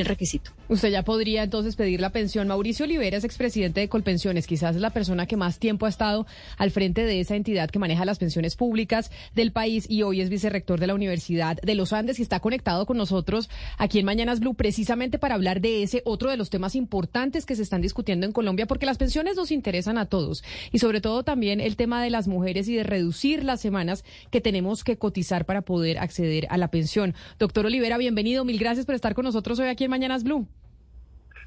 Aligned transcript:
el 0.00 0.06
requisito. 0.06 0.52
Usted 0.68 0.90
ya 0.90 1.02
podría 1.02 1.42
entonces 1.42 1.76
pedir 1.76 2.00
la 2.00 2.10
pensión. 2.10 2.48
Mauricio 2.48 2.84
Olivera 2.84 3.16
es 3.16 3.24
expresidente 3.24 3.80
de 3.80 3.88
Colpensiones, 3.88 4.46
quizás 4.46 4.76
es 4.76 4.82
la 4.82 4.90
persona 4.90 5.26
que 5.26 5.36
más 5.36 5.58
tiempo 5.58 5.86
ha 5.86 5.88
estado 5.88 6.26
al 6.58 6.70
frente 6.70 7.04
de 7.04 7.20
esa 7.20 7.36
entidad 7.36 7.70
que 7.70 7.78
maneja 7.78 8.04
las 8.04 8.18
pensiones 8.18 8.56
públicas 8.56 9.10
del 9.34 9.52
país 9.52 9.86
y 9.88 10.02
hoy 10.02 10.20
es 10.20 10.28
vicerrector 10.28 10.80
de 10.80 10.86
la 10.86 10.94
Universidad 10.94 11.56
de 11.62 11.74
los 11.74 11.92
Andes 11.92 12.18
y 12.18 12.22
está 12.22 12.40
conectado 12.40 12.86
con 12.86 12.96
nosotros 12.96 13.48
aquí 13.78 13.98
en 13.98 14.06
Mañanas 14.06 14.40
Blue 14.40 14.54
precisamente 14.54 15.18
para 15.18 15.34
hablar 15.34 15.60
de 15.60 15.82
ese 15.82 16.02
otro 16.04 16.30
de 16.30 16.36
los 16.36 16.50
temas 16.50 16.74
importantes 16.74 17.46
que 17.46 17.56
se 17.56 17.62
están 17.62 17.80
discutiendo 17.80 18.26
en 18.26 18.32
Colombia 18.32 18.66
porque 18.66 18.86
las 18.86 18.98
pensiones 18.98 19.36
nos 19.36 19.50
interesan 19.50 19.98
a 19.98 20.06
todos 20.06 20.42
y 20.72 20.78
sobre 20.78 21.00
todo 21.00 21.22
también 21.22 21.60
el 21.60 21.76
tema 21.76 22.02
de 22.02 22.10
las 22.10 22.28
mujeres 22.28 22.68
y 22.68 22.74
de 22.74 22.82
reducir 22.82 23.44
las 23.44 23.60
semanas 23.60 24.04
que 24.30 24.40
tenemos 24.40 24.84
que 24.84 24.96
cotizar 24.98 25.46
para 25.46 25.62
poder 25.62 25.98
acceder 25.98 26.46
a 26.50 26.58
la 26.58 26.68
pensión. 26.68 27.14
Doctor 27.38 27.66
Olivera, 27.66 27.98
bienvenido. 27.98 28.44
Mil 28.44 28.58
gracias 28.58 28.86
por 28.86 28.94
estar 28.94 29.14
con 29.14 29.24
nosotros 29.24 29.58
hoy 29.58 29.68
aquí 29.68 29.85
en 29.86 29.90
Mañanas 29.90 30.22
Blue. 30.24 30.46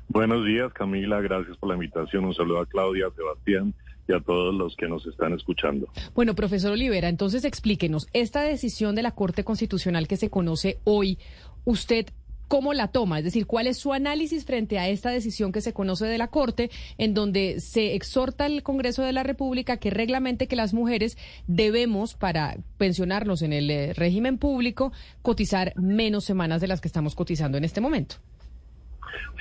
Buenos 0.07 0.45
días, 0.45 0.73
Camila. 0.73 1.21
Gracias 1.21 1.55
por 1.57 1.69
la 1.69 1.75
invitación. 1.75 2.25
Un 2.25 2.33
saludo 2.33 2.61
a 2.61 2.65
Claudia, 2.65 3.05
a 3.07 3.11
Sebastián 3.11 3.75
y 4.07 4.13
a 4.13 4.19
todos 4.19 4.55
los 4.55 4.75
que 4.75 4.87
nos 4.87 5.05
están 5.05 5.33
escuchando. 5.33 5.87
Bueno, 6.15 6.33
profesor 6.33 6.71
Olivera, 6.71 7.09
entonces 7.09 7.45
explíquenos, 7.45 8.07
esta 8.13 8.41
decisión 8.41 8.95
de 8.95 9.03
la 9.03 9.11
Corte 9.11 9.43
Constitucional 9.43 10.07
que 10.07 10.17
se 10.17 10.31
conoce 10.31 10.79
hoy, 10.83 11.19
¿usted 11.63 12.07
cómo 12.49 12.73
la 12.73 12.89
toma? 12.89 13.19
Es 13.19 13.23
decir, 13.23 13.45
¿cuál 13.45 13.67
es 13.67 13.77
su 13.77 13.93
análisis 13.93 14.43
frente 14.43 14.79
a 14.79 14.89
esta 14.89 15.11
decisión 15.11 15.53
que 15.53 15.61
se 15.61 15.71
conoce 15.71 16.05
de 16.05 16.17
la 16.17 16.27
Corte, 16.27 16.69
en 16.97 17.13
donde 17.13 17.61
se 17.61 17.95
exhorta 17.95 18.45
al 18.45 18.63
Congreso 18.63 19.03
de 19.03 19.13
la 19.13 19.23
República 19.23 19.77
que 19.77 19.91
reglamente 19.91 20.47
que 20.47 20.57
las 20.57 20.73
mujeres 20.73 21.17
debemos, 21.47 22.15
para 22.15 22.57
pensionarnos 22.77 23.43
en 23.43 23.53
el 23.53 23.69
eh, 23.69 23.93
régimen 23.93 24.37
público, 24.37 24.91
cotizar 25.21 25.73
menos 25.77 26.25
semanas 26.25 26.59
de 26.59 26.67
las 26.67 26.81
que 26.81 26.89
estamos 26.89 27.15
cotizando 27.15 27.57
en 27.57 27.63
este 27.63 27.79
momento? 27.79 28.15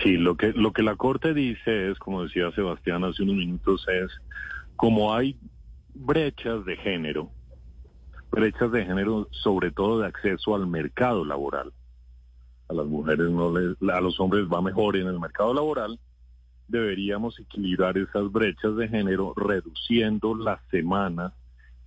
Sí, 0.02 0.12
lo 0.12 0.36
que, 0.36 0.52
lo 0.52 0.72
que 0.72 0.82
la 0.82 0.94
Corte 0.94 1.34
dice 1.34 1.90
es, 1.90 1.98
como 1.98 2.22
decía 2.22 2.52
Sebastián 2.52 3.04
hace 3.04 3.22
unos 3.22 3.36
minutos, 3.36 3.86
es 3.88 4.10
como 4.76 5.14
hay 5.14 5.36
brechas 5.94 6.64
de 6.66 6.76
género, 6.76 7.30
brechas 8.30 8.70
de 8.70 8.84
género 8.84 9.28
sobre 9.30 9.70
todo 9.70 10.00
de 10.00 10.08
acceso 10.08 10.54
al 10.54 10.66
mercado 10.66 11.24
laboral. 11.24 11.72
A 12.68 12.74
las 12.74 12.86
mujeres 12.86 13.30
no 13.30 13.56
les, 13.56 13.76
a 13.90 14.00
los 14.00 14.18
hombres 14.20 14.46
va 14.46 14.60
mejor 14.60 14.96
en 14.96 15.06
el 15.06 15.18
mercado 15.18 15.54
laboral. 15.54 15.98
Deberíamos 16.66 17.38
equilibrar 17.40 17.96
esas 17.96 18.30
brechas 18.30 18.76
de 18.76 18.88
género 18.88 19.32
reduciendo 19.34 20.34
las 20.34 20.60
semanas 20.70 21.32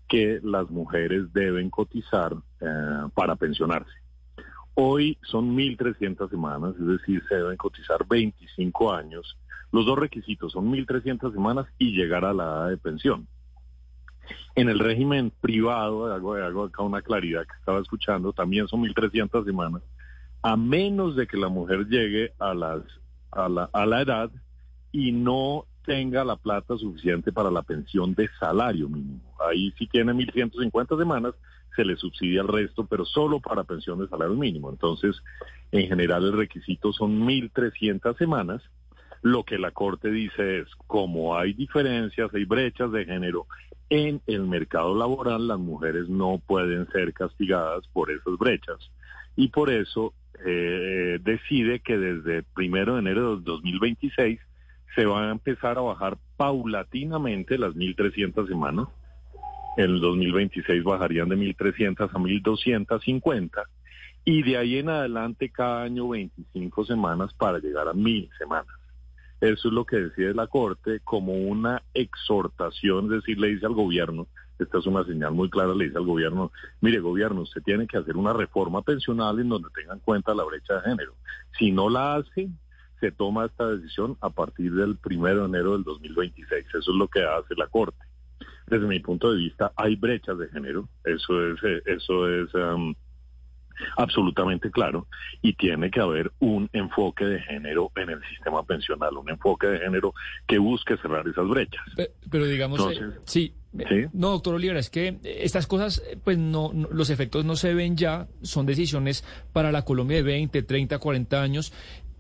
que 0.08 0.42
las 0.44 0.70
mujeres 0.70 1.32
deben 1.34 1.70
cotizar 1.70 2.36
eh, 2.60 2.66
para 3.14 3.36
pensionarse. 3.36 3.92
Hoy 4.74 5.18
son 5.24 5.56
1.300 5.56 6.30
semanas, 6.30 6.76
es 6.80 6.88
decir, 6.88 7.24
se 7.30 7.36
deben 7.36 7.58
cotizar 7.58 8.06
25 8.08 8.92
años. 8.92 9.38
Los 9.72 9.86
dos 9.86 9.98
requisitos 9.98 10.52
son 10.54 10.72
1.300 10.72 11.32
semanas 11.32 11.68
y 11.78 11.96
llegar 11.96 12.26
a 12.26 12.34
la 12.34 12.44
edad 12.44 12.70
de 12.70 12.78
pensión. 12.78 13.28
En 14.56 14.70
el 14.70 14.80
régimen 14.80 15.32
privado, 15.42 16.12
hago, 16.12 16.36
hago 16.36 16.64
acá 16.66 16.84
una 16.84 17.02
claridad 17.02 17.44
que 17.44 17.58
estaba 17.58 17.80
escuchando, 17.80 18.34
también 18.34 18.68
son 18.68 18.82
1.300 18.82 19.46
semanas, 19.46 19.82
a 20.42 20.58
menos 20.58 21.16
de 21.16 21.28
que 21.28 21.38
la 21.38 21.50
mujer 21.50 21.88
llegue 21.88 22.34
a, 22.40 22.54
las, 22.54 22.82
a, 23.32 23.48
la, 23.48 23.70
a 23.74 23.86
la 23.86 24.02
edad 24.02 24.32
y 24.92 25.12
no 25.12 25.66
tenga 25.86 26.24
la 26.24 26.36
plata 26.36 26.78
suficiente 26.78 27.32
para 27.32 27.52
la 27.52 27.64
pensión 27.64 28.14
de 28.14 28.30
salario 28.40 28.88
mínimo. 28.88 29.22
Ahí 29.40 29.74
sí 29.78 29.88
tiene 29.88 30.14
1.150 30.14 30.98
semanas, 30.98 31.34
se 31.76 31.86
le 31.86 31.96
subsidia 31.96 32.42
el 32.42 32.48
resto, 32.48 32.86
pero 32.86 33.06
solo 33.06 33.40
para 33.40 33.64
pensión 33.64 34.00
de 34.00 34.08
salario 34.08 34.36
mínimo. 34.36 34.70
Entonces, 34.70 35.16
en 35.72 35.88
general 35.88 36.26
el 36.26 36.34
requisito 36.34 36.94
son 36.94 37.22
1.300 37.22 38.18
semanas. 38.18 38.62
Lo 39.22 39.44
que 39.44 39.60
la 39.60 39.72
Corte 39.72 40.10
dice 40.10 40.60
es, 40.60 40.68
como 40.88 41.38
hay 41.38 41.54
diferencias, 41.54 42.34
hay 42.34 42.46
brechas 42.46 42.92
de 42.92 43.06
género 43.06 43.46
en 43.92 44.22
el 44.26 44.44
mercado 44.44 44.98
laboral, 44.98 45.50
las 45.50 45.60
mujeres 45.60 46.08
no 46.08 46.42
pueden 46.48 46.88
ser 46.92 47.14
castigadas 47.14 47.86
por 47.92 48.10
esas 48.10 48.38
brechas. 48.38 48.78
Y 49.36 49.50
por 49.50 49.70
eso 49.70 50.14
eh, 50.46 51.20
decide 51.22 51.82
que 51.82 51.98
desde 51.98 52.38
el 52.38 52.44
primero 52.56 52.94
de 52.94 53.02
enero 53.02 53.36
de 53.36 53.44
2026 53.44 54.40
se 54.96 55.06
van 55.06 55.26
a 55.26 55.32
empezar 55.34 55.78
a 55.78 55.82
bajar 55.82 56.18
paulatinamente 56.38 57.58
las 57.58 57.76
1.300 57.76 58.48
semanas 58.48 58.88
en 59.76 59.86
el 59.86 60.00
2026 60.00 60.84
bajarían 60.84 61.28
de 61.28 61.36
1.300 61.36 62.02
a 62.02 62.14
1.250 62.14 63.64
y 64.24 64.44
de 64.44 64.58
ahí 64.58 64.78
en 64.78 64.88
adelante 64.88 65.50
cada 65.50 65.84
año 65.84 66.08
25 66.08 66.86
semanas 66.86 67.34
para 67.34 67.60
llegar 67.60 67.90
a 67.90 67.94
1.000 67.94 68.30
semanas. 68.38 68.81
Eso 69.42 69.68
es 69.68 69.74
lo 69.74 69.86
que 69.86 69.98
decide 69.98 70.34
la 70.34 70.48
Corte 70.48 71.02
como 71.04 71.34
una 71.34 71.82
exhortación, 71.94 73.06
es 73.06 73.24
decir, 73.24 73.40
le 73.40 73.50
dice 73.50 73.66
al 73.66 73.74
gobierno, 73.74 74.28
esta 74.60 74.78
es 74.78 74.86
una 74.86 75.04
señal 75.04 75.34
muy 75.34 75.50
clara, 75.50 75.74
le 75.74 75.86
dice 75.86 75.98
al 75.98 76.06
gobierno, 76.06 76.52
mire 76.80 77.00
gobierno, 77.00 77.42
usted 77.42 77.64
tiene 77.64 77.88
que 77.88 77.98
hacer 77.98 78.16
una 78.16 78.34
reforma 78.34 78.84
pensional 78.84 79.40
en 79.40 79.50
donde 79.50 79.70
tenga 79.76 79.94
en 79.94 80.00
cuenta 80.00 80.36
la 80.36 80.44
brecha 80.44 80.76
de 80.76 80.82
género. 80.82 81.16
Si 81.58 81.72
no 81.72 81.90
la 81.90 82.16
hace, 82.16 82.50
se 83.00 83.12
toma 83.12 83.46
esta 83.46 83.68
decisión 83.68 84.16
a 84.22 84.30
partir 84.30 84.74
del 84.74 84.96
primero 84.98 85.40
de 85.40 85.46
enero 85.46 85.74
del 85.74 85.84
2026. 85.84 86.68
Eso 86.68 86.78
es 86.78 86.88
lo 86.88 87.08
que 87.08 87.24
hace 87.24 87.56
la 87.56 87.66
Corte 87.66 87.98
desde 88.72 88.88
mi 88.88 89.00
punto 89.00 89.34
de 89.34 89.38
vista, 89.38 89.74
hay 89.76 89.98
brechas 89.98 90.38
de 90.38 90.48
género, 90.48 90.88
eso 91.04 91.46
es, 91.46 91.60
eh, 91.64 91.82
eso 91.86 92.30
es 92.30 92.54
um, 92.54 92.96
absolutamente 93.98 94.72
claro, 94.72 95.08
y 95.42 95.54
tiene 95.54 95.90
que 95.92 96.00
haber 96.00 96.32
un 96.40 96.70
enfoque 96.74 97.26
de 97.26 97.40
género 97.42 97.92
en 97.96 98.10
el 98.10 98.22
sistema 98.30 98.64
pensional, 98.64 99.18
un 99.18 99.30
enfoque 99.30 99.68
de 99.68 99.80
género 99.80 100.14
que 100.48 100.58
busque 100.58 100.98
cerrar 100.98 101.28
esas 101.28 101.48
brechas. 101.48 101.84
Pero, 102.30 102.46
digamos, 102.46 102.80
eh, 102.94 103.12
sí, 103.26 103.54
¿Sí? 103.74 104.06
No, 104.12 104.32
doctor 104.32 104.56
Olivera, 104.56 104.82
es 104.82 104.90
que 104.90 105.18
estas 105.24 105.66
cosas, 105.66 106.04
pues 106.26 106.38
no, 106.38 106.72
los 106.92 107.10
efectos 107.10 107.46
no 107.46 107.56
se 107.56 107.74
ven 107.74 107.96
ya, 107.96 108.28
son 108.42 108.66
decisiones 108.66 109.24
para 109.54 109.72
la 109.72 109.84
Colombia 109.84 110.18
de 110.18 110.24
20, 110.24 110.64
30, 110.64 111.00
40 111.00 111.42
años 111.42 111.72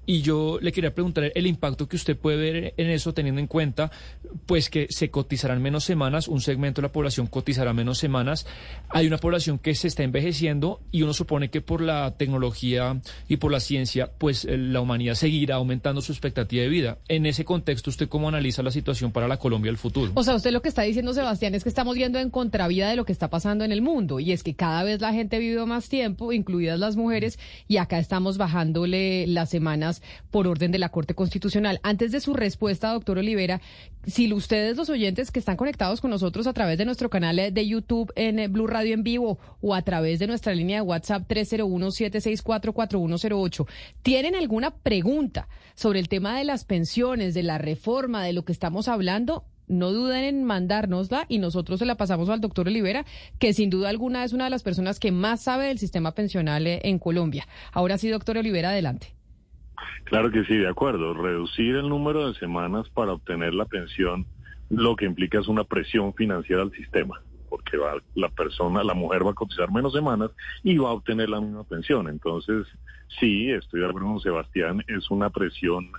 y 0.05 0.21
yo 0.21 0.59
le 0.61 0.71
quería 0.71 0.93
preguntar 0.93 1.31
el 1.35 1.47
impacto 1.47 1.87
que 1.87 1.95
usted 1.95 2.17
puede 2.17 2.37
ver 2.37 2.73
en 2.77 2.89
eso, 2.89 3.13
teniendo 3.13 3.39
en 3.39 3.47
cuenta, 3.47 3.91
pues 4.45 4.69
que 4.69 4.87
se 4.89 5.09
cotizarán 5.09 5.61
menos 5.61 5.83
semanas, 5.83 6.27
un 6.27 6.41
segmento 6.41 6.81
de 6.81 6.87
la 6.87 6.91
población 6.91 7.27
cotizará 7.27 7.73
menos 7.73 7.97
semanas. 7.97 8.45
Hay 8.89 9.07
una 9.07 9.17
población 9.17 9.59
que 9.59 9.75
se 9.75 9.87
está 9.87 10.03
envejeciendo 10.03 10.81
y 10.91 11.03
uno 11.03 11.13
supone 11.13 11.49
que 11.49 11.61
por 11.61 11.81
la 11.81 12.15
tecnología 12.17 12.99
y 13.27 13.37
por 13.37 13.51
la 13.51 13.59
ciencia, 13.59 14.11
pues 14.17 14.45
la 14.49 14.81
humanidad 14.81 15.15
seguirá 15.15 15.55
aumentando 15.55 16.01
su 16.01 16.11
expectativa 16.11 16.63
de 16.63 16.69
vida. 16.69 16.97
En 17.07 17.25
ese 17.25 17.45
contexto, 17.45 17.89
¿usted 17.89 18.09
cómo 18.09 18.27
analiza 18.27 18.63
la 18.63 18.71
situación 18.71 19.11
para 19.11 19.27
la 19.27 19.37
Colombia 19.37 19.69
del 19.69 19.77
futuro? 19.77 20.11
O 20.15 20.23
sea, 20.23 20.35
usted 20.35 20.51
lo 20.51 20.61
que 20.61 20.69
está 20.69 20.81
diciendo, 20.81 21.13
Sebastián, 21.13 21.55
es 21.55 21.63
que 21.63 21.69
estamos 21.69 21.95
yendo 21.95 22.19
en 22.19 22.29
contravía 22.29 22.89
de 22.89 22.95
lo 22.95 23.05
que 23.05 23.11
está 23.11 23.29
pasando 23.29 23.63
en 23.63 23.71
el 23.71 23.81
mundo 23.81 24.19
y 24.19 24.31
es 24.31 24.43
que 24.43 24.55
cada 24.55 24.83
vez 24.83 25.01
la 25.01 25.13
gente 25.13 25.39
vive 25.39 25.65
más 25.65 25.89
tiempo, 25.89 26.33
incluidas 26.33 26.79
las 26.79 26.95
mujeres, 26.95 27.39
y 27.67 27.77
acá 27.77 27.99
estamos 27.99 28.37
bajándole 28.37 29.27
las 29.27 29.49
semanas 29.49 29.90
por 30.29 30.47
orden 30.47 30.71
de 30.71 30.79
la 30.79 30.89
Corte 30.89 31.15
Constitucional. 31.15 31.79
Antes 31.83 32.11
de 32.11 32.21
su 32.21 32.33
respuesta, 32.33 32.93
doctor 32.93 33.17
Olivera, 33.17 33.59
si 34.05 34.31
ustedes 34.31 34.77
los 34.77 34.89
oyentes 34.89 35.31
que 35.31 35.39
están 35.39 35.57
conectados 35.57 35.99
con 36.01 36.11
nosotros 36.11 36.45
a 36.47 36.53
través 36.53 36.77
de 36.77 36.85
nuestro 36.85 37.09
canal 37.09 37.35
de 37.35 37.67
YouTube 37.67 38.13
en 38.15 38.53
Blue 38.53 38.67
Radio 38.67 38.93
en 38.93 39.03
vivo 39.03 39.39
o 39.61 39.75
a 39.75 39.81
través 39.81 40.19
de 40.19 40.27
nuestra 40.27 40.53
línea 40.53 40.77
de 40.77 40.83
WhatsApp 40.83 41.29
301-764-4108, 41.29 43.67
¿tienen 44.01 44.35
alguna 44.35 44.71
pregunta 44.71 45.49
sobre 45.75 45.99
el 45.99 46.07
tema 46.07 46.37
de 46.37 46.45
las 46.45 46.63
pensiones, 46.65 47.33
de 47.33 47.41
la 47.43 47.57
reforma, 47.57 48.23
de 48.23 48.33
lo 48.33 48.45
que 48.45 48.51
estamos 48.51 48.87
hablando? 48.87 49.45
no 49.71 49.91
duden 49.91 50.23
en 50.23 50.43
mandárnosla 50.43 51.25
y 51.29 51.39
nosotros 51.39 51.79
se 51.79 51.85
la 51.85 51.95
pasamos 51.95 52.29
al 52.29 52.41
doctor 52.41 52.67
Olivera, 52.67 53.05
que 53.39 53.53
sin 53.53 53.69
duda 53.69 53.89
alguna 53.89 54.23
es 54.23 54.33
una 54.33 54.43
de 54.43 54.49
las 54.49 54.63
personas 54.63 54.99
que 54.99 55.11
más 55.11 55.41
sabe 55.41 55.67
del 55.67 55.79
sistema 55.79 56.11
pensional 56.11 56.67
eh, 56.67 56.81
en 56.83 56.99
Colombia. 56.99 57.47
Ahora 57.71 57.97
sí, 57.97 58.09
doctor 58.09 58.37
Olivera, 58.37 58.71
adelante. 58.71 59.15
Claro 60.05 60.31
que 60.31 60.43
sí, 60.45 60.57
de 60.57 60.67
acuerdo. 60.67 61.13
Reducir 61.13 61.75
el 61.75 61.89
número 61.89 62.27
de 62.27 62.39
semanas 62.39 62.89
para 62.89 63.13
obtener 63.13 63.53
la 63.53 63.65
pensión 63.65 64.25
lo 64.69 64.95
que 64.95 65.05
implica 65.05 65.39
es 65.39 65.47
una 65.47 65.65
presión 65.65 66.13
financiera 66.13 66.61
al 66.61 66.71
sistema, 66.71 67.21
porque 67.49 67.77
va, 67.77 67.95
la 68.15 68.29
persona, 68.29 68.83
la 68.83 68.93
mujer 68.93 69.25
va 69.25 69.31
a 69.31 69.35
cotizar 69.35 69.69
menos 69.71 69.93
semanas 69.93 70.31
y 70.63 70.77
va 70.77 70.89
a 70.89 70.93
obtener 70.93 71.29
la 71.29 71.41
misma 71.41 71.65
pensión. 71.65 72.07
Entonces, 72.07 72.65
sí, 73.19 73.51
estoy 73.51 73.81
de 73.81 73.87
acuerdo 73.87 74.07
con 74.07 74.21
Sebastián, 74.21 74.81
es 74.87 75.11
una 75.11 75.29
presión, 75.29 75.91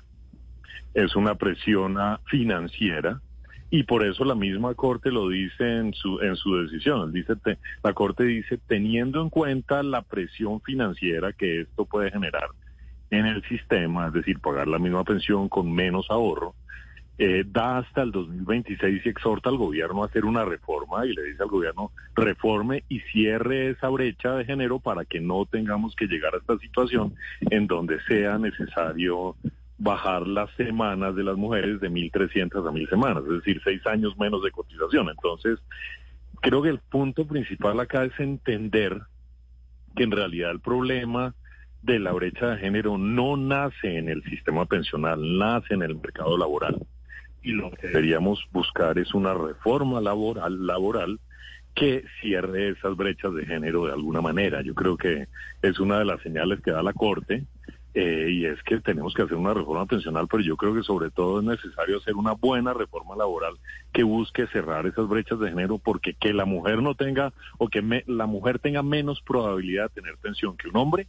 es 0.94 1.14
una 1.16 1.34
presión 1.34 1.96
financiera 2.24 3.20
y 3.68 3.84
por 3.84 4.06
eso 4.06 4.24
la 4.24 4.34
misma 4.34 4.74
corte 4.74 5.10
lo 5.10 5.28
dice 5.28 5.78
en 5.78 5.94
su 5.94 6.20
en 6.20 6.36
su 6.36 6.56
decisión. 6.56 7.12
Dice 7.12 7.34
la 7.82 7.92
corte 7.92 8.24
dice 8.24 8.58
teniendo 8.66 9.22
en 9.22 9.30
cuenta 9.30 9.82
la 9.82 10.02
presión 10.02 10.60
financiera 10.62 11.32
que 11.32 11.62
esto 11.62 11.84
puede 11.86 12.10
generar 12.10 12.48
en 13.12 13.26
el 13.26 13.42
sistema, 13.44 14.06
es 14.06 14.14
decir, 14.14 14.40
pagar 14.40 14.66
la 14.66 14.78
misma 14.78 15.04
pensión 15.04 15.50
con 15.50 15.70
menos 15.70 16.06
ahorro, 16.10 16.54
eh, 17.18 17.44
da 17.46 17.78
hasta 17.78 18.02
el 18.02 18.10
2026 18.10 19.04
y 19.04 19.08
exhorta 19.10 19.50
al 19.50 19.58
gobierno 19.58 20.02
a 20.02 20.06
hacer 20.06 20.24
una 20.24 20.46
reforma 20.46 21.04
y 21.04 21.12
le 21.12 21.24
dice 21.24 21.42
al 21.42 21.50
gobierno 21.50 21.92
reforme 22.14 22.84
y 22.88 23.00
cierre 23.00 23.68
esa 23.68 23.90
brecha 23.90 24.32
de 24.34 24.46
género 24.46 24.80
para 24.80 25.04
que 25.04 25.20
no 25.20 25.44
tengamos 25.44 25.94
que 25.94 26.06
llegar 26.06 26.34
a 26.34 26.38
esta 26.38 26.56
situación 26.58 27.14
en 27.50 27.66
donde 27.66 28.00
sea 28.08 28.38
necesario 28.38 29.36
bajar 29.76 30.26
las 30.26 30.50
semanas 30.52 31.14
de 31.14 31.24
las 31.24 31.36
mujeres 31.36 31.80
de 31.80 31.90
1.300 31.90 32.66
a 32.66 32.72
1.000 32.72 32.88
semanas, 32.88 33.24
es 33.24 33.34
decir, 33.34 33.60
seis 33.62 33.86
años 33.86 34.16
menos 34.16 34.42
de 34.42 34.50
cotización. 34.50 35.10
Entonces, 35.10 35.58
creo 36.40 36.62
que 36.62 36.70
el 36.70 36.78
punto 36.78 37.26
principal 37.26 37.78
acá 37.78 38.04
es 38.04 38.18
entender 38.18 39.02
que 39.94 40.04
en 40.04 40.12
realidad 40.12 40.50
el 40.50 40.60
problema 40.60 41.34
de 41.82 41.98
la 41.98 42.12
brecha 42.12 42.50
de 42.50 42.58
género 42.58 42.96
no 42.96 43.36
nace 43.36 43.98
en 43.98 44.08
el 44.08 44.22
sistema 44.24 44.66
pensional, 44.66 45.38
nace 45.38 45.74
en 45.74 45.82
el 45.82 45.96
mercado 45.96 46.38
laboral 46.38 46.78
y 47.42 47.52
lo 47.52 47.70
que 47.72 47.88
deberíamos 47.88 48.44
buscar 48.52 48.98
es 48.98 49.14
una 49.14 49.34
reforma 49.34 50.00
laboral, 50.00 50.66
laboral 50.66 51.18
que 51.74 52.04
cierre 52.20 52.70
esas 52.70 52.96
brechas 52.96 53.34
de 53.34 53.46
género 53.46 53.86
de 53.86 53.92
alguna 53.92 54.20
manera. 54.20 54.62
Yo 54.62 54.74
creo 54.74 54.96
que 54.96 55.26
es 55.62 55.80
una 55.80 55.98
de 55.98 56.04
las 56.04 56.20
señales 56.20 56.60
que 56.60 56.70
da 56.70 56.82
la 56.82 56.92
Corte 56.92 57.44
eh, 57.94 58.28
y 58.30 58.46
es 58.46 58.62
que 58.62 58.78
tenemos 58.80 59.14
que 59.14 59.22
hacer 59.22 59.36
una 59.36 59.54
reforma 59.54 59.86
pensional, 59.86 60.28
pero 60.30 60.42
yo 60.42 60.56
creo 60.56 60.74
que 60.74 60.82
sobre 60.82 61.10
todo 61.10 61.40
es 61.40 61.46
necesario 61.46 61.98
hacer 61.98 62.14
una 62.14 62.32
buena 62.32 62.72
reforma 62.74 63.16
laboral 63.16 63.54
que 63.92 64.02
busque 64.02 64.46
cerrar 64.48 64.86
esas 64.86 65.08
brechas 65.08 65.40
de 65.40 65.48
género 65.48 65.78
porque 65.78 66.14
que 66.14 66.32
la 66.32 66.44
mujer 66.44 66.82
no 66.82 66.94
tenga 66.94 67.32
o 67.58 67.68
que 67.68 68.04
la 68.06 68.26
mujer 68.26 68.58
tenga 68.58 68.82
menos 68.82 69.20
probabilidad 69.22 69.90
de 69.90 70.02
tener 70.02 70.16
pensión 70.18 70.56
que 70.56 70.68
un 70.68 70.76
hombre 70.76 71.08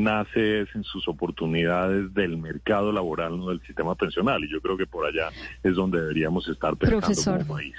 nace 0.00 0.60
en 0.60 0.84
sus 0.84 1.06
oportunidades 1.08 2.12
del 2.14 2.36
mercado 2.38 2.92
laboral, 2.92 3.38
no 3.38 3.48
del 3.48 3.60
sistema 3.62 3.94
pensional. 3.94 4.42
Y 4.44 4.52
yo 4.52 4.60
creo 4.60 4.76
que 4.76 4.86
por 4.86 5.06
allá 5.06 5.30
es 5.62 5.74
donde 5.74 6.00
deberíamos 6.00 6.48
estar 6.48 6.76
pensando 6.76 7.44
como 7.44 7.56
país. 7.56 7.74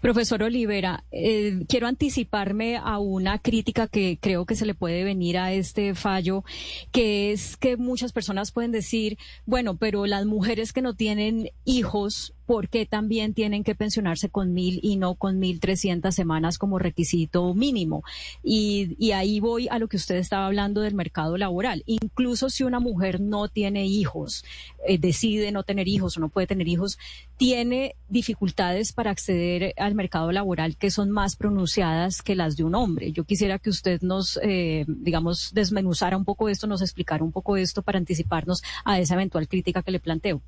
Profesor 0.00 0.42
Olivera, 0.42 1.04
eh, 1.10 1.64
quiero 1.68 1.86
anticiparme 1.86 2.76
a 2.76 2.98
una 2.98 3.38
crítica 3.38 3.86
que 3.86 4.18
creo 4.20 4.44
que 4.46 4.54
se 4.54 4.66
le 4.66 4.74
puede 4.74 5.04
venir 5.04 5.38
a 5.38 5.52
este 5.52 5.94
fallo, 5.94 6.44
que 6.92 7.32
es 7.32 7.56
que 7.56 7.76
muchas 7.76 8.12
personas 8.12 8.52
pueden 8.52 8.72
decir, 8.72 9.18
bueno, 9.46 9.76
pero 9.76 10.06
las 10.06 10.26
mujeres 10.26 10.72
que 10.72 10.82
no 10.82 10.94
tienen 10.94 11.50
hijos 11.64 12.34
¿por 12.50 12.68
qué 12.68 12.84
también 12.84 13.32
tienen 13.32 13.62
que 13.62 13.76
pensionarse 13.76 14.28
con 14.28 14.52
mil 14.52 14.80
y 14.82 14.96
no 14.96 15.14
con 15.14 15.38
mil 15.38 15.60
trescientas 15.60 16.16
semanas 16.16 16.58
como 16.58 16.80
requisito 16.80 17.54
mínimo? 17.54 18.02
Y, 18.42 19.12
ahí 19.12 19.38
voy 19.38 19.68
a 19.68 19.78
lo 19.78 19.86
que 19.86 19.96
usted 19.96 20.16
estaba 20.16 20.46
hablando 20.46 20.80
del 20.80 20.96
mercado 20.96 21.36
laboral. 21.36 21.84
Incluso 21.86 22.50
si 22.50 22.64
una 22.64 22.80
mujer 22.80 23.20
no 23.20 23.46
tiene 23.46 23.86
hijos, 23.86 24.44
eh, 24.84 24.98
decide 24.98 25.52
no 25.52 25.62
tener 25.62 25.86
hijos 25.86 26.16
o 26.16 26.20
no 26.20 26.28
puede 26.28 26.48
tener 26.48 26.66
hijos, 26.66 26.98
tiene 27.36 27.94
dificultades 28.08 28.92
para 28.92 29.12
acceder 29.12 29.72
al 29.76 29.94
mercado 29.94 30.32
laboral 30.32 30.76
que 30.76 30.90
son 30.90 31.08
más 31.12 31.36
pronunciadas 31.36 32.20
que 32.20 32.34
las 32.34 32.56
de 32.56 32.64
un 32.64 32.74
hombre. 32.74 33.12
Yo 33.12 33.22
quisiera 33.22 33.60
que 33.60 33.70
usted 33.70 34.00
nos, 34.02 34.40
eh, 34.42 34.86
digamos, 34.88 35.52
desmenuzara 35.54 36.16
un 36.16 36.24
poco 36.24 36.48
esto, 36.48 36.66
nos 36.66 36.82
explicara 36.82 37.22
un 37.22 37.30
poco 37.30 37.56
esto 37.56 37.82
para 37.82 37.98
anticiparnos 37.98 38.60
a 38.84 38.98
esa 38.98 39.14
eventual 39.14 39.46
crítica 39.46 39.84
que 39.84 39.92
le 39.92 40.00
planteo 40.00 40.42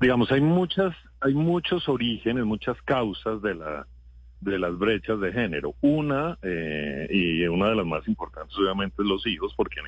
digamos, 0.00 0.30
hay 0.32 0.40
muchas, 0.40 0.94
hay 1.20 1.34
muchos 1.34 1.88
orígenes, 1.88 2.44
muchas 2.44 2.80
causas 2.82 3.42
de 3.42 3.54
la 3.54 3.86
de 4.40 4.58
las 4.58 4.78
brechas 4.78 5.20
de 5.20 5.32
género. 5.32 5.74
Una, 5.80 6.38
eh, 6.42 7.08
y 7.10 7.46
una 7.48 7.70
de 7.70 7.76
las 7.76 7.86
más 7.86 8.06
importantes 8.06 8.56
obviamente 8.56 9.02
es 9.02 9.08
los 9.08 9.26
hijos, 9.26 9.52
porque 9.56 9.80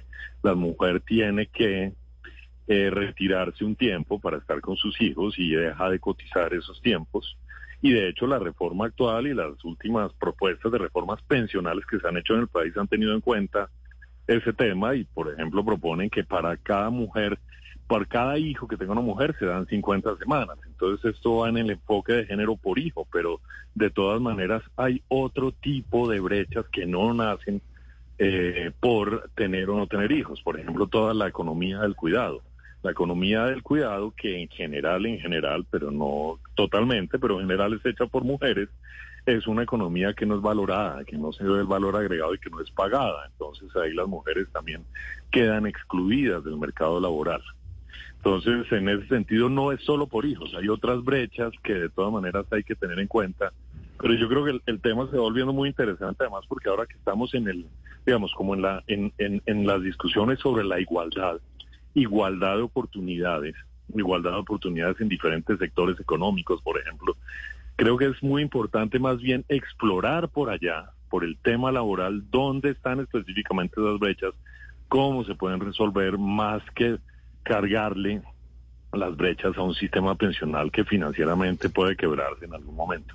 la 0.42 0.54
mujer 0.54 1.00
tiene 1.00 1.46
que 1.46 1.92
eh, 2.66 2.90
retirarse 2.90 3.64
un 3.64 3.76
tiempo 3.76 4.20
para 4.20 4.38
estar 4.38 4.60
con 4.60 4.76
sus 4.76 5.00
hijos 5.00 5.38
y 5.38 5.50
deja 5.50 5.88
de 5.88 5.98
cotizar 5.98 6.52
esos 6.54 6.80
tiempos. 6.82 7.36
Y 7.82 7.92
de 7.92 8.08
hecho 8.08 8.26
la 8.26 8.38
reforma 8.38 8.86
actual 8.86 9.26
y 9.26 9.34
las 9.34 9.64
últimas 9.64 10.12
propuestas 10.14 10.70
de 10.70 10.78
reformas 10.78 11.22
pensionales 11.22 11.86
que 11.86 11.98
se 11.98 12.06
han 12.06 12.18
hecho 12.18 12.34
en 12.34 12.40
el 12.40 12.48
país 12.48 12.76
han 12.76 12.88
tenido 12.88 13.14
en 13.14 13.20
cuenta 13.20 13.70
ese 14.26 14.52
tema 14.52 14.94
y, 14.94 15.04
por 15.04 15.32
ejemplo, 15.32 15.64
proponen 15.64 16.10
que 16.10 16.22
para 16.22 16.56
cada 16.56 16.90
mujer 16.90 17.38
por 17.90 18.06
cada 18.06 18.38
hijo 18.38 18.68
que 18.68 18.76
tenga 18.76 18.92
una 18.92 19.00
mujer 19.00 19.34
se 19.36 19.46
dan 19.46 19.66
50 19.66 20.16
semanas. 20.18 20.56
Entonces 20.64 21.12
esto 21.12 21.38
va 21.38 21.48
en 21.48 21.56
el 21.56 21.70
enfoque 21.70 22.12
de 22.12 22.24
género 22.24 22.54
por 22.54 22.78
hijo, 22.78 23.04
pero 23.12 23.40
de 23.74 23.90
todas 23.90 24.20
maneras 24.20 24.62
hay 24.76 25.02
otro 25.08 25.50
tipo 25.50 26.08
de 26.08 26.20
brechas 26.20 26.66
que 26.70 26.86
no 26.86 27.12
nacen 27.12 27.60
eh, 28.16 28.70
por 28.78 29.28
tener 29.34 29.68
o 29.70 29.76
no 29.76 29.88
tener 29.88 30.12
hijos. 30.12 30.40
Por 30.40 30.60
ejemplo, 30.60 30.86
toda 30.86 31.14
la 31.14 31.26
economía 31.26 31.80
del 31.80 31.96
cuidado. 31.96 32.42
La 32.84 32.92
economía 32.92 33.46
del 33.46 33.64
cuidado 33.64 34.14
que 34.16 34.40
en 34.40 34.48
general, 34.48 35.04
en 35.04 35.18
general, 35.18 35.66
pero 35.68 35.90
no 35.90 36.38
totalmente, 36.54 37.18
pero 37.18 37.40
en 37.40 37.48
general 37.48 37.72
es 37.72 37.84
hecha 37.84 38.06
por 38.06 38.22
mujeres, 38.22 38.68
es 39.26 39.48
una 39.48 39.64
economía 39.64 40.14
que 40.14 40.26
no 40.26 40.36
es 40.36 40.42
valorada, 40.42 41.04
que 41.04 41.18
no 41.18 41.32
se 41.32 41.42
ve 41.42 41.58
el 41.58 41.66
valor 41.66 41.96
agregado 41.96 42.34
y 42.34 42.38
que 42.38 42.50
no 42.50 42.60
es 42.60 42.70
pagada. 42.70 43.26
Entonces 43.32 43.74
ahí 43.74 43.92
las 43.94 44.06
mujeres 44.06 44.46
también 44.52 44.84
quedan 45.32 45.66
excluidas 45.66 46.44
del 46.44 46.56
mercado 46.56 47.00
laboral. 47.00 47.42
Entonces, 48.22 48.70
en 48.72 48.88
ese 48.90 49.08
sentido, 49.08 49.48
no 49.48 49.72
es 49.72 49.80
solo 49.80 50.06
por 50.06 50.26
hijos, 50.26 50.52
hay 50.54 50.68
otras 50.68 51.02
brechas 51.02 51.52
que 51.62 51.72
de 51.72 51.88
todas 51.88 52.12
maneras 52.12 52.44
hay 52.50 52.62
que 52.62 52.74
tener 52.74 52.98
en 52.98 53.06
cuenta. 53.06 53.50
Pero 53.98 54.14
yo 54.14 54.28
creo 54.28 54.44
que 54.44 54.60
el, 54.66 54.80
tema 54.80 55.06
se 55.10 55.16
va 55.16 55.22
volviendo 55.22 55.54
muy 55.54 55.70
interesante, 55.70 56.24
además, 56.24 56.44
porque 56.46 56.68
ahora 56.68 56.86
que 56.86 56.96
estamos 56.96 57.32
en 57.34 57.48
el, 57.48 57.66
digamos, 58.04 58.32
como 58.34 58.54
en, 58.54 58.62
la, 58.62 58.82
en, 58.86 59.12
en, 59.16 59.42
en 59.46 59.66
las 59.66 59.82
discusiones 59.82 60.38
sobre 60.38 60.64
la 60.64 60.80
igualdad, 60.80 61.40
igualdad 61.94 62.56
de 62.56 62.62
oportunidades, 62.62 63.54
igualdad 63.94 64.32
de 64.32 64.38
oportunidades 64.38 65.00
en 65.00 65.08
diferentes 65.08 65.58
sectores 65.58 65.98
económicos, 65.98 66.60
por 66.60 66.78
ejemplo, 66.78 67.16
creo 67.76 67.96
que 67.96 68.06
es 68.06 68.22
muy 68.22 68.42
importante 68.42 68.98
más 68.98 69.18
bien 69.18 69.46
explorar 69.48 70.28
por 70.28 70.50
allá, 70.50 70.90
por 71.08 71.24
el 71.24 71.38
tema 71.38 71.72
laboral, 71.72 72.22
dónde 72.30 72.70
están 72.70 73.00
específicamente 73.00 73.80
esas 73.80 73.98
brechas, 73.98 74.34
cómo 74.88 75.24
se 75.24 75.34
pueden 75.34 75.60
resolver 75.60 76.18
más 76.18 76.62
que 76.74 76.98
cargarle 77.42 78.22
las 78.92 79.16
brechas 79.16 79.56
a 79.56 79.62
un 79.62 79.74
sistema 79.74 80.14
pensional 80.14 80.70
que 80.70 80.84
financieramente 80.84 81.70
puede 81.70 81.96
quebrarse 81.96 82.44
en 82.44 82.54
algún 82.54 82.74
momento. 82.74 83.14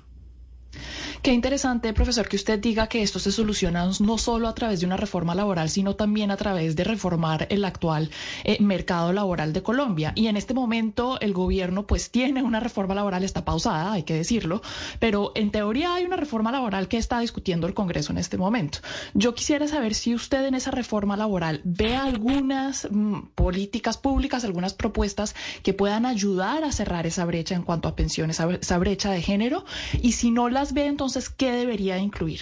Qué 1.22 1.32
interesante, 1.32 1.92
profesor, 1.92 2.28
que 2.28 2.36
usted 2.36 2.58
diga 2.60 2.86
que 2.88 3.02
esto 3.02 3.18
se 3.18 3.32
soluciona 3.32 3.88
no 4.00 4.18
solo 4.18 4.48
a 4.48 4.54
través 4.54 4.80
de 4.80 4.86
una 4.86 4.96
reforma 4.96 5.34
laboral, 5.34 5.68
sino 5.70 5.96
también 5.96 6.30
a 6.30 6.36
través 6.36 6.76
de 6.76 6.84
reformar 6.84 7.46
el 7.50 7.64
actual 7.64 8.10
eh, 8.44 8.58
mercado 8.60 9.12
laboral 9.12 9.52
de 9.52 9.62
Colombia. 9.62 10.12
Y 10.14 10.28
en 10.28 10.36
este 10.36 10.54
momento 10.54 11.18
el 11.20 11.32
gobierno 11.32 11.86
pues 11.86 12.10
tiene 12.10 12.42
una 12.42 12.60
reforma 12.60 12.94
laboral, 12.94 13.24
está 13.24 13.44
pausada, 13.44 13.92
hay 13.92 14.02
que 14.04 14.14
decirlo, 14.14 14.62
pero 15.00 15.32
en 15.34 15.50
teoría 15.50 15.94
hay 15.94 16.04
una 16.04 16.16
reforma 16.16 16.52
laboral 16.52 16.86
que 16.86 16.98
está 16.98 17.18
discutiendo 17.20 17.66
el 17.66 17.74
Congreso 17.74 18.12
en 18.12 18.18
este 18.18 18.36
momento. 18.36 18.78
Yo 19.14 19.34
quisiera 19.34 19.66
saber 19.66 19.94
si 19.94 20.14
usted 20.14 20.44
en 20.44 20.54
esa 20.54 20.70
reforma 20.70 21.16
laboral 21.16 21.60
ve 21.64 21.96
algunas 21.96 22.86
mm, 22.90 23.28
políticas 23.34 23.98
públicas, 23.98 24.44
algunas 24.44 24.74
propuestas 24.74 25.34
que 25.62 25.72
puedan 25.72 26.06
ayudar 26.06 26.62
a 26.62 26.72
cerrar 26.72 27.06
esa 27.06 27.24
brecha 27.24 27.54
en 27.54 27.62
cuanto 27.62 27.88
a 27.88 27.96
pensiones, 27.96 28.38
esa 28.38 28.78
brecha 28.78 29.10
de 29.10 29.22
género, 29.22 29.64
y 30.02 30.12
si 30.12 30.30
no 30.30 30.48
las 30.48 30.72
ve, 30.72 30.86
entonces 30.86 31.05
¿qué 31.36 31.52
debería 31.52 31.98
incluir? 31.98 32.40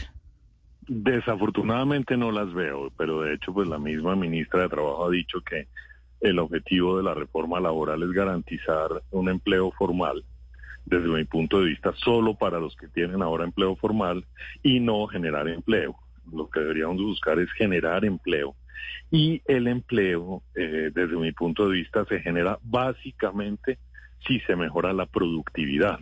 Desafortunadamente 0.87 2.17
no 2.17 2.31
las 2.31 2.53
veo, 2.53 2.91
pero 2.97 3.23
de 3.23 3.35
hecho, 3.35 3.53
pues 3.53 3.69
la 3.69 3.79
misma 3.79 4.17
ministra 4.17 4.63
de 4.63 4.69
Trabajo 4.69 5.07
ha 5.07 5.11
dicho 5.11 5.41
que 5.41 5.69
el 6.21 6.39
objetivo 6.39 6.97
de 6.97 7.03
la 7.03 7.15
reforma 7.15 7.61
laboral 7.61 8.03
es 8.03 8.11
garantizar 8.11 9.03
un 9.11 9.29
empleo 9.29 9.71
formal, 9.73 10.25
desde 10.85 11.09
mi 11.09 11.25
punto 11.25 11.61
de 11.61 11.67
vista, 11.67 11.93
solo 11.97 12.35
para 12.35 12.59
los 12.59 12.77
que 12.77 12.89
tienen 12.89 13.23
ahora 13.23 13.45
empleo 13.45 13.77
formal 13.77 14.25
y 14.63 14.81
no 14.81 15.07
generar 15.07 15.49
empleo. 15.49 15.97
Lo 16.33 16.49
que 16.49 16.61
deberíamos 16.61 16.97
buscar 17.03 17.39
es 17.39 17.51
generar 17.53 18.05
empleo. 18.05 18.55
Y 19.11 19.43
el 19.47 19.69
empleo, 19.69 20.43
eh, 20.55 20.91
desde 20.95 21.17
mi 21.17 21.33
punto 21.33 21.69
de 21.69 21.77
vista, 21.77 22.05
se 22.07 22.21
genera 22.21 22.59
básicamente 22.63 23.79
si 24.27 24.41
se 24.41 24.57
mejora 24.57 24.93
la 24.93 25.07
productividad. 25.07 26.01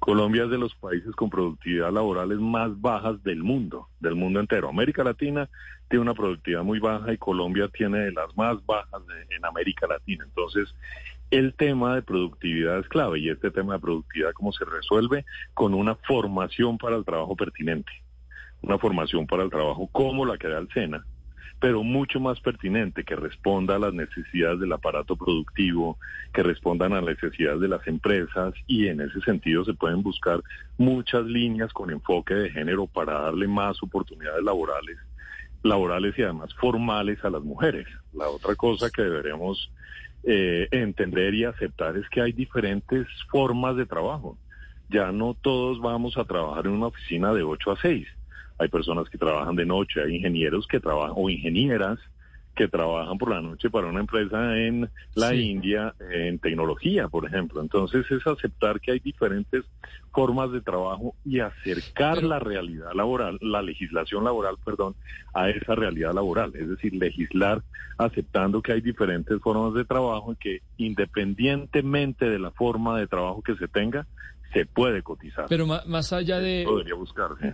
Colombia 0.00 0.44
es 0.44 0.50
de 0.50 0.58
los 0.58 0.74
países 0.74 1.14
con 1.14 1.30
productividad 1.30 1.92
laborales 1.92 2.38
más 2.38 2.80
bajas 2.80 3.22
del 3.22 3.42
mundo, 3.42 3.88
del 4.00 4.14
mundo 4.14 4.40
entero. 4.40 4.68
América 4.68 5.04
Latina 5.04 5.48
tiene 5.88 6.02
una 6.02 6.14
productividad 6.14 6.62
muy 6.62 6.78
baja 6.78 7.12
y 7.12 7.18
Colombia 7.18 7.68
tiene 7.68 7.98
de 7.98 8.12
las 8.12 8.36
más 8.36 8.64
bajas 8.64 9.02
en 9.30 9.44
América 9.44 9.86
Latina. 9.86 10.24
Entonces, 10.24 10.74
el 11.32 11.54
tema 11.54 11.94
de 11.94 12.02
productividad 12.02 12.78
es 12.78 12.88
clave 12.88 13.18
y 13.18 13.30
este 13.30 13.50
tema 13.50 13.74
de 13.74 13.80
productividad 13.80 14.32
cómo 14.34 14.52
se 14.52 14.66
resuelve 14.66 15.24
con 15.54 15.72
una 15.72 15.94
formación 15.94 16.76
para 16.76 16.96
el 16.96 17.04
trabajo 17.04 17.34
pertinente, 17.36 17.90
una 18.60 18.78
formación 18.78 19.26
para 19.26 19.42
el 19.42 19.50
trabajo 19.50 19.88
como 19.92 20.26
la 20.26 20.36
que 20.36 20.48
da 20.48 20.58
el 20.58 20.68
SENA, 20.68 21.04
pero 21.62 21.84
mucho 21.84 22.18
más 22.18 22.40
pertinente, 22.40 23.04
que 23.04 23.14
responda 23.14 23.76
a 23.76 23.78
las 23.78 23.94
necesidades 23.94 24.58
del 24.58 24.72
aparato 24.72 25.14
productivo, 25.14 25.96
que 26.34 26.42
respondan 26.42 26.92
a 26.92 26.96
las 26.96 27.14
necesidades 27.14 27.60
de 27.60 27.68
las 27.68 27.86
empresas 27.86 28.52
y 28.66 28.88
en 28.88 29.00
ese 29.00 29.20
sentido 29.20 29.64
se 29.64 29.72
pueden 29.72 30.02
buscar 30.02 30.42
muchas 30.76 31.24
líneas 31.24 31.72
con 31.72 31.92
enfoque 31.92 32.34
de 32.34 32.50
género 32.50 32.88
para 32.88 33.12
darle 33.12 33.46
más 33.46 33.80
oportunidades 33.80 34.42
laborales, 34.42 34.98
laborales 35.62 36.18
y 36.18 36.22
además 36.22 36.52
formales 36.54 37.24
a 37.24 37.30
las 37.30 37.44
mujeres. 37.44 37.86
La 38.12 38.28
otra 38.28 38.56
cosa 38.56 38.90
que 38.90 39.02
deberemos 39.02 39.70
eh, 40.24 40.66
entender 40.72 41.32
y 41.32 41.44
aceptar 41.44 41.96
es 41.96 42.08
que 42.08 42.22
hay 42.22 42.32
diferentes 42.32 43.06
formas 43.30 43.76
de 43.76 43.86
trabajo. 43.86 44.36
Ya 44.90 45.12
no 45.12 45.34
todos 45.40 45.80
vamos 45.80 46.18
a 46.18 46.24
trabajar 46.24 46.66
en 46.66 46.72
una 46.72 46.86
oficina 46.86 47.32
de 47.32 47.44
8 47.44 47.70
a 47.70 47.76
6. 47.76 48.08
Hay 48.62 48.68
personas 48.68 49.08
que 49.10 49.18
trabajan 49.18 49.56
de 49.56 49.66
noche, 49.66 50.00
hay 50.00 50.16
ingenieros 50.16 50.68
que 50.68 50.78
trabajan 50.78 51.14
o 51.16 51.28
ingenieras 51.28 51.98
que 52.54 52.68
trabajan 52.68 53.18
por 53.18 53.30
la 53.30 53.40
noche 53.40 53.70
para 53.70 53.88
una 53.88 54.00
empresa 54.00 54.56
en 54.58 54.88
la 55.14 55.34
India 55.34 55.94
en 56.10 56.38
tecnología, 56.38 57.08
por 57.08 57.26
ejemplo. 57.26 57.60
Entonces 57.60 58.08
es 58.10 58.26
aceptar 58.26 58.80
que 58.80 58.92
hay 58.92 58.98
diferentes 59.00 59.64
formas 60.12 60.52
de 60.52 60.60
trabajo 60.60 61.14
y 61.24 61.40
acercar 61.40 62.22
la 62.22 62.38
realidad 62.38 62.92
laboral, 62.94 63.38
la 63.40 63.62
legislación 63.62 64.24
laboral, 64.24 64.56
perdón, 64.64 64.94
a 65.34 65.48
esa 65.48 65.74
realidad 65.74 66.12
laboral. 66.12 66.52
Es 66.54 66.68
decir, 66.68 66.94
legislar 66.94 67.62
aceptando 67.98 68.62
que 68.62 68.72
hay 68.72 68.80
diferentes 68.80 69.40
formas 69.40 69.74
de 69.74 69.84
trabajo 69.84 70.32
y 70.32 70.36
que 70.36 70.62
independientemente 70.76 72.28
de 72.28 72.38
la 72.38 72.50
forma 72.50 72.98
de 72.98 73.06
trabajo 73.06 73.42
que 73.42 73.56
se 73.56 73.68
tenga, 73.68 74.06
se 74.52 74.66
puede 74.66 75.02
cotizar. 75.02 75.46
Pero 75.48 75.66
más, 75.66 76.12
allá 76.12 76.38
de, 76.38 76.66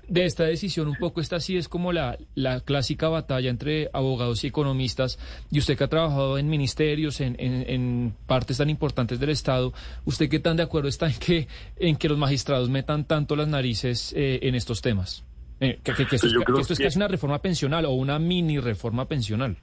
de 0.09 0.25
esta 0.25 0.45
decisión, 0.45 0.89
un 0.89 0.97
poco 0.97 1.21
esta 1.21 1.39
sí 1.41 1.57
es 1.57 1.69
como 1.69 1.93
la, 1.93 2.19
la 2.35 2.61
clásica 2.61 3.09
batalla 3.09 3.51
entre 3.51 3.89
abogados 3.93 4.43
y 4.45 4.49
economistas. 4.49 5.19
Y 5.51 5.59
usted 5.59 5.77
que 5.77 5.85
ha 5.85 5.89
trabajado 5.89 6.39
en 6.39 6.49
ministerios, 6.49 7.21
en, 7.21 7.37
en, 7.39 8.15
partes 8.27 8.59
tan 8.59 8.71
importantes 8.71 9.21
del 9.21 9.31
Estado, 9.31 9.73
¿usted 10.05 10.29
qué 10.29 10.41
tan 10.41 10.57
de 10.57 10.65
acuerdo 10.65 10.89
está 10.89 11.07
en 11.07 11.19
que, 11.19 11.49
en 11.77 11.97
que 11.97 12.09
los 12.09 12.19
magistrados 12.19 12.69
metan 12.69 13.05
tanto 13.05 13.37
las 13.37 13.49
narices 13.49 14.13
eh, 14.17 14.41
en 14.43 14.55
estos 14.55 14.83
temas? 14.83 15.25
Eh, 15.61 15.79
que, 15.83 15.93
esto, 15.93 16.17
es, 16.17 16.79
casi 16.79 16.99
una 16.99 17.09
reforma 17.09 17.41
pensional 17.41 17.85
o 17.85 17.91
una 17.91 18.19
mini 18.19 18.59
reforma 18.59 19.07
pensional. 19.07 19.57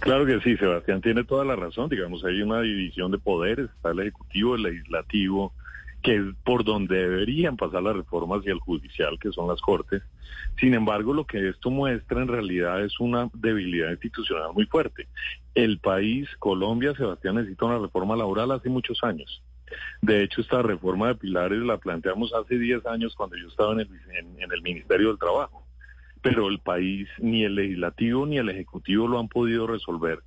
Claro 0.00 0.26
que 0.26 0.38
sí, 0.40 0.56
Sebastián 0.56 1.00
tiene 1.00 1.24
toda 1.24 1.44
la 1.44 1.56
razón. 1.56 1.88
Digamos, 1.88 2.24
hay 2.24 2.42
una 2.42 2.60
división 2.60 3.10
de 3.10 3.18
poderes, 3.18 3.70
está 3.70 3.90
el 3.90 4.00
Ejecutivo, 4.00 4.54
el 4.54 4.62
Legislativo 4.62 5.52
que 6.02 6.16
es 6.16 6.22
por 6.44 6.64
donde 6.64 6.96
deberían 6.96 7.56
pasar 7.56 7.82
las 7.82 7.96
reformas 7.96 8.42
y 8.44 8.50
el 8.50 8.58
judicial, 8.58 9.18
que 9.18 9.30
son 9.30 9.48
las 9.48 9.60
cortes. 9.60 10.02
Sin 10.58 10.74
embargo, 10.74 11.14
lo 11.14 11.24
que 11.24 11.48
esto 11.48 11.70
muestra 11.70 12.20
en 12.20 12.28
realidad 12.28 12.84
es 12.84 12.98
una 13.00 13.30
debilidad 13.32 13.90
institucional 13.90 14.52
muy 14.52 14.66
fuerte. 14.66 15.08
El 15.54 15.78
país, 15.78 16.28
Colombia, 16.38 16.94
Sebastián, 16.94 17.36
necesita 17.36 17.66
una 17.66 17.78
reforma 17.78 18.16
laboral 18.16 18.50
hace 18.50 18.68
muchos 18.68 19.02
años. 19.02 19.42
De 20.02 20.22
hecho, 20.22 20.40
esta 20.40 20.60
reforma 20.60 21.08
de 21.08 21.14
pilares 21.14 21.60
la 21.60 21.78
planteamos 21.78 22.34
hace 22.34 22.58
10 22.58 22.84
años 22.86 23.14
cuando 23.14 23.36
yo 23.36 23.48
estaba 23.48 23.72
en 23.72 23.80
el, 23.80 23.88
en 24.38 24.52
el 24.52 24.62
Ministerio 24.62 25.08
del 25.08 25.18
Trabajo. 25.18 25.64
Pero 26.20 26.48
el 26.48 26.58
país, 26.58 27.08
ni 27.18 27.44
el 27.44 27.54
legislativo 27.54 28.26
ni 28.26 28.38
el 28.38 28.48
ejecutivo 28.48 29.08
lo 29.08 29.18
han 29.18 29.28
podido 29.28 29.66
resolver 29.66 30.20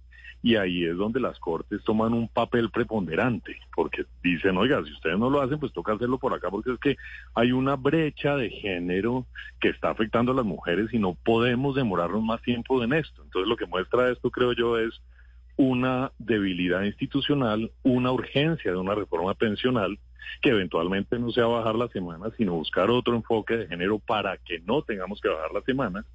y 0.46 0.58
ahí 0.58 0.86
es 0.86 0.96
donde 0.96 1.20
las 1.20 1.40
cortes 1.40 1.84
toman 1.84 2.14
un 2.14 2.28
papel 2.28 2.70
preponderante, 2.70 3.58
porque 3.76 4.06
dicen, 4.22 4.56
oiga, 4.58 4.80
si 4.86 4.92
ustedes 4.92 5.18
no 5.18 5.28
lo 5.28 5.42
hacen, 5.42 5.58
pues 5.58 5.74
toca 5.74 5.94
hacerlo 5.94 6.20
por 6.20 6.36
acá, 6.36 6.52
porque 6.52 6.74
es 6.74 6.80
que 6.80 6.98
hay 7.34 7.52
una 7.52 7.76
brecha 7.76 8.36
de 8.36 8.52
género 8.52 9.26
que 9.60 9.70
está 9.70 9.90
afectando 9.90 10.34
a 10.34 10.36
las 10.36 10.46
mujeres 10.46 10.94
y 10.94 11.00
no 11.00 11.16
podemos 11.16 11.74
demorarnos 11.74 12.22
más 12.22 12.44
tiempo 12.44 12.84
en 12.84 12.94
esto. 12.94 13.24
Entonces 13.24 13.50
lo 13.50 13.58
que 13.58 13.66
muestra 13.66 14.12
esto, 14.12 14.30
creo 14.30 14.54
yo, 14.54 14.78
es 14.78 15.02
una 15.58 16.12
debilidad 16.20 16.84
institucional, 16.84 17.72
una 17.82 18.12
urgencia 18.12 18.70
de 18.70 18.78
una 18.78 18.94
reforma 18.94 19.34
pensional 19.34 19.98
que 20.44 20.52
eventualmente 20.52 21.18
no 21.18 21.32
sea 21.32 21.48
bajar 21.48 21.74
la 21.74 21.88
semana, 21.88 22.30
sino 22.38 22.54
buscar 22.54 22.92
otro 22.92 23.16
enfoque 23.16 23.58
de 23.58 23.68
género 23.68 23.98
para 23.98 24.38
que 24.38 24.60
no 24.60 24.84
tengamos 24.84 25.20
que 25.22 25.30
bajar 25.30 25.52
la 25.56 25.62
semana 25.62 26.06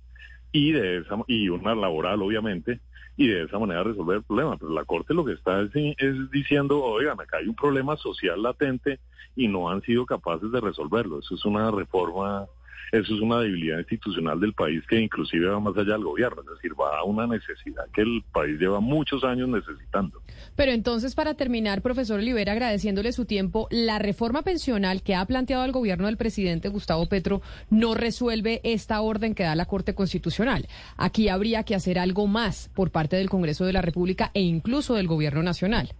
y 0.52 0.70
de 0.70 0.98
esa 0.98 1.16
y 1.26 1.48
una 1.48 1.74
laboral 1.74 2.22
obviamente 2.22 2.78
y 3.20 3.26
de 3.26 3.42
esa 3.42 3.58
manera 3.58 3.82
resolver 3.82 4.16
el 4.16 4.22
problema. 4.22 4.56
Pero 4.56 4.72
la 4.72 4.86
Corte 4.86 5.12
lo 5.12 5.26
que 5.26 5.34
está 5.34 5.60
es, 5.60 6.30
diciendo, 6.30 6.82
oigan, 6.82 7.20
acá 7.20 7.36
hay 7.36 7.48
un 7.48 7.54
problema 7.54 7.94
social 7.98 8.42
latente 8.42 8.98
y 9.36 9.46
no 9.46 9.68
han 9.68 9.82
sido 9.82 10.06
capaces 10.06 10.50
de 10.50 10.58
resolverlo. 10.58 11.18
Eso 11.18 11.34
es 11.34 11.44
una 11.44 11.70
reforma 11.70 12.46
eso 12.92 13.14
es 13.14 13.20
una 13.20 13.40
debilidad 13.40 13.78
institucional 13.78 14.40
del 14.40 14.52
país 14.52 14.82
que 14.88 15.00
inclusive 15.00 15.46
va 15.46 15.60
más 15.60 15.76
allá 15.76 15.92
del 15.92 16.04
gobierno, 16.04 16.42
es 16.42 16.48
decir, 16.48 16.72
va 16.78 16.98
a 16.98 17.04
una 17.04 17.26
necesidad 17.26 17.84
que 17.92 18.02
el 18.02 18.22
país 18.32 18.58
lleva 18.58 18.80
muchos 18.80 19.22
años 19.24 19.48
necesitando. 19.48 20.22
Pero 20.56 20.72
entonces, 20.72 21.14
para 21.14 21.34
terminar, 21.34 21.82
profesor 21.82 22.18
Olivera, 22.18 22.52
agradeciéndole 22.52 23.12
su 23.12 23.24
tiempo, 23.24 23.68
la 23.70 23.98
reforma 23.98 24.42
pensional 24.42 25.02
que 25.02 25.14
ha 25.14 25.24
planteado 25.24 25.64
el 25.64 25.72
gobierno 25.72 26.06
del 26.06 26.16
presidente 26.16 26.68
Gustavo 26.68 27.06
Petro 27.06 27.42
no 27.70 27.94
resuelve 27.94 28.60
esta 28.64 29.00
orden 29.00 29.34
que 29.34 29.44
da 29.44 29.54
la 29.54 29.66
Corte 29.66 29.94
Constitucional. 29.94 30.66
Aquí 30.96 31.28
habría 31.28 31.62
que 31.62 31.74
hacer 31.74 31.98
algo 31.98 32.26
más 32.26 32.70
por 32.74 32.90
parte 32.90 33.16
del 33.16 33.30
Congreso 33.30 33.64
de 33.64 33.72
la 33.72 33.82
República 33.82 34.30
e 34.34 34.40
incluso 34.40 34.94
del 34.94 35.06
gobierno 35.06 35.42
nacional. 35.42 35.90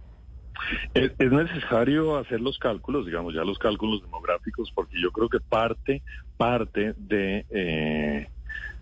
Es, 0.93 1.31
necesario 1.31 2.17
hacer 2.17 2.41
los 2.41 2.57
cálculos, 2.59 3.05
digamos, 3.05 3.33
ya 3.33 3.43
los 3.43 3.57
cálculos 3.57 4.01
demográficos, 4.01 4.71
porque 4.73 4.99
yo 5.01 5.11
creo 5.11 5.29
que 5.29 5.39
parte, 5.39 6.01
parte 6.37 6.93
de, 6.97 7.45
eh, 7.49 8.27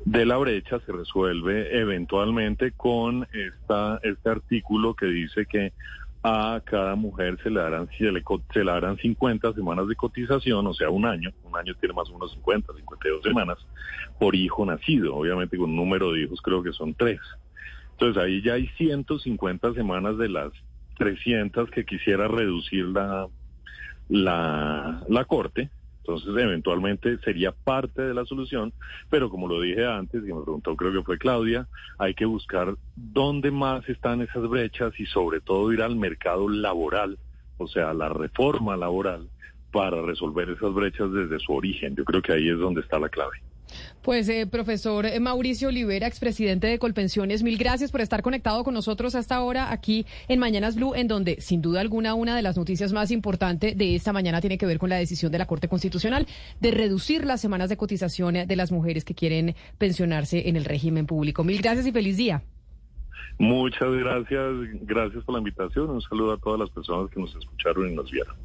de 0.06 0.26
la 0.26 0.38
brecha 0.38 0.80
se 0.86 0.92
resuelve 0.92 1.80
eventualmente 1.80 2.72
con 2.72 3.28
esta, 3.34 4.00
este 4.04 4.30
artículo 4.30 4.94
que 4.94 5.08
dice 5.08 5.46
que 5.46 5.74
a 6.22 6.62
cada 6.66 6.96
mujer 6.96 7.38
se 7.42 7.50
le 7.50 7.62
darán 7.62 7.88
se 7.98 8.12
le, 8.12 8.22
se 8.54 8.64
le 8.64 8.72
darán 8.72 8.98
50 8.98 9.54
semanas 9.54 9.88
de 9.88 9.96
cotización, 9.96 10.68
o 10.68 10.74
sea, 10.74 10.90
un 10.90 11.06
año, 11.06 11.32
un 11.44 11.58
año 11.58 11.74
tiene 11.80 11.94
más 11.94 12.10
o 12.10 12.14
menos 12.14 12.34
50, 12.34 12.74
52 12.74 13.24
semanas 13.24 13.58
por 14.20 14.36
hijo 14.36 14.66
nacido, 14.66 15.16
obviamente 15.16 15.58
con 15.58 15.70
un 15.70 15.78
número 15.78 16.12
de 16.12 16.24
hijos 16.24 16.42
creo 16.42 16.62
que 16.62 16.74
son 16.74 16.94
tres. 16.94 17.22
Entonces 17.92 18.22
ahí 18.22 18.42
ya 18.42 18.54
hay 18.54 18.68
150 18.78 19.74
semanas 19.74 20.18
de 20.18 20.30
las 20.30 20.52
300 21.00 21.72
que 21.72 21.86
quisiera 21.86 22.28
reducir 22.28 22.86
la, 22.86 23.28
la, 24.10 25.02
la 25.08 25.26
Corte. 25.26 25.70
Entonces, 26.00 26.30
eventualmente 26.30 27.18
sería 27.20 27.52
parte 27.52 28.02
de 28.02 28.14
la 28.14 28.26
solución, 28.26 28.74
pero 29.10 29.30
como 29.30 29.48
lo 29.48 29.62
dije 29.62 29.86
antes, 29.86 30.24
y 30.24 30.34
me 30.34 30.42
preguntó, 30.42 30.76
creo 30.76 30.92
que 30.92 31.04
fue 31.04 31.18
Claudia, 31.18 31.68
hay 32.00 32.16
que 32.16 32.26
buscar 32.26 32.76
dónde 32.96 33.52
más 33.52 33.88
están 33.88 34.22
esas 34.22 34.48
brechas 34.50 34.92
y 35.00 35.06
sobre 35.06 35.40
todo 35.40 35.72
ir 35.72 35.82
al 35.82 35.96
mercado 35.96 36.50
laboral, 36.50 37.18
o 37.58 37.68
sea, 37.68 37.94
la 37.94 38.10
reforma 38.10 38.76
laboral, 38.76 39.30
para 39.72 40.02
resolver 40.02 40.50
esas 40.50 40.74
brechas 40.74 41.12
desde 41.14 41.40
su 41.40 41.54
origen. 41.54 41.96
Yo 41.96 42.04
creo 42.04 42.22
que 42.24 42.34
ahí 42.34 42.50
es 42.50 42.58
donde 42.58 42.82
está 42.82 43.00
la 43.00 43.10
clave. 43.10 43.38
Pues, 44.02 44.30
eh, 44.30 44.48
profesor 44.48 45.08
Mauricio 45.20 45.68
Olivera, 45.68 46.08
expresidente 46.08 46.68
de 46.68 46.80
Colpensiones, 46.80 47.44
mil 47.44 47.58
gracias 47.58 47.92
por 47.92 48.02
estar 48.02 48.22
conectado 48.22 48.64
con 48.64 48.74
nosotros 48.74 49.16
hasta 49.16 49.36
ahora 49.36 49.72
aquí 49.72 50.06
en 50.28 50.40
Mañanas 50.40 50.76
Blue, 50.76 50.96
en 50.96 51.08
donde, 51.08 51.42
sin 51.42 51.62
duda 51.62 51.82
alguna, 51.82 52.14
una 52.14 52.36
de 52.36 52.42
las 52.42 52.58
noticias 52.58 52.94
más 52.94 53.12
importantes 53.12 53.78
de 53.78 53.96
esta 53.96 54.14
mañana 54.14 54.42
tiene 54.42 54.58
que 54.58 54.66
ver 54.66 54.80
con 54.80 54.90
la 54.90 54.98
decisión 54.98 55.32
de 55.32 55.38
la 55.38 55.46
Corte 55.48 55.68
Constitucional 55.68 56.28
de 56.60 56.72
reducir 56.72 57.26
las 57.26 57.42
semanas 57.42 57.70
de 57.70 57.78
cotización 57.78 58.34
de 58.48 58.56
las 58.56 58.72
mujeres 58.72 59.06
que 59.06 59.16
quieren 59.16 59.56
pensionarse 59.78 60.50
en 60.50 60.56
el 60.56 60.66
régimen 60.66 61.06
público. 61.06 61.44
Mil 61.44 61.62
gracias 61.62 61.86
y 61.88 61.92
feliz 61.92 62.18
día. 62.18 62.44
Muchas 63.38 63.90
gracias, 63.94 64.54
gracias 64.82 65.24
por 65.24 65.34
la 65.34 65.40
invitación. 65.40 65.90
Un 65.90 66.02
saludo 66.02 66.34
a 66.34 66.38
todas 66.38 66.60
las 66.60 66.70
personas 66.70 67.10
que 67.10 67.22
nos 67.22 67.34
escucharon 67.36 67.90
y 67.90 67.96
nos 67.96 68.12
vieron. 68.12 68.36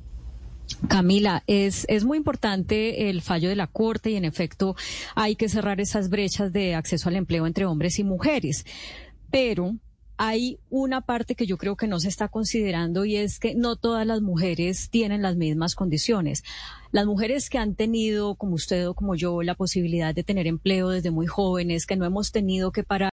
Camila, 0.89 1.43
es, 1.47 1.87
es 1.89 2.05
muy 2.05 2.19
importante 2.19 3.09
el 3.09 3.23
fallo 3.23 3.49
de 3.49 3.57
la 3.57 3.67
Corte 3.67 4.11
y 4.11 4.17
en 4.17 4.25
efecto 4.25 4.77
hay 5.15 5.37
que 5.37 5.49
cerrar 5.49 5.81
esas 5.81 6.09
brechas 6.09 6.53
de 6.53 6.75
acceso 6.75 7.09
al 7.09 7.17
empleo 7.17 7.47
entre 7.47 7.67
hombres 7.67 7.99
y 7.99 8.05
mujeres. 8.05 8.65
Pero 9.31 9.77
hay 10.17 10.59
una 10.71 11.01
parte 11.01 11.35
que 11.35 11.47
yo 11.47 11.59
creo 11.59 11.77
que 11.77 11.89
no 11.89 11.99
se 11.99 12.09
está 12.09 12.29
considerando 12.29 13.05
y 13.05 13.17
es 13.17 13.41
que 13.41 13.55
no 13.55 13.77
todas 13.77 14.07
las 14.07 14.21
mujeres 14.21 14.89
tienen 14.91 15.23
las 15.23 15.37
mismas 15.37 15.75
condiciones. 15.75 16.45
Las 16.93 17.07
mujeres 17.07 17.51
que 17.51 17.59
han 17.59 17.75
tenido, 17.75 18.37
como 18.37 18.55
usted 18.55 18.89
o 18.89 18.95
como 18.95 19.17
yo, 19.17 19.43
la 19.43 19.57
posibilidad 19.57 20.15
de 20.15 20.23
tener 20.23 20.47
empleo 20.47 20.91
desde 20.91 21.11
muy 21.11 21.27
jóvenes, 21.27 21.87
que 21.87 21.97
no 21.97 22.05
hemos 22.05 22.31
tenido 22.31 22.71
que 22.71 22.85
parar 22.85 23.03